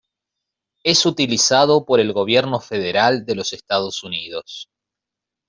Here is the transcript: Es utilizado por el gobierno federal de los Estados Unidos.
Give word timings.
Es 0.83 1.05
utilizado 1.05 1.85
por 1.85 1.99
el 1.99 2.11
gobierno 2.11 2.59
federal 2.59 3.23
de 3.23 3.35
los 3.35 3.53
Estados 3.53 4.01
Unidos. 4.03 4.67